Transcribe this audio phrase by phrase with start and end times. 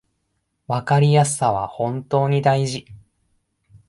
[0.65, 2.87] わかりやすさは本当に大事